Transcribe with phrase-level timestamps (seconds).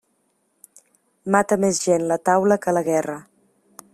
[1.35, 3.21] Mata més gent la taula que la guerra.